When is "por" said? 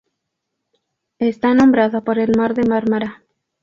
2.03-2.17